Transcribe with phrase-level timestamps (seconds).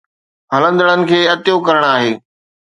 [0.53, 2.11] ھلندڙن کي عطيو ڪرڻ آھي